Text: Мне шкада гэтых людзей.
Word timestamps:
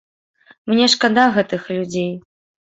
Мне 0.71 0.87
шкада 0.93 1.27
гэтых 1.35 1.69
людзей. 1.75 2.09